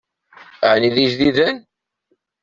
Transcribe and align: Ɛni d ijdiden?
Ɛni 0.73 0.89
d 0.95 0.97
ijdiden? 1.05 1.57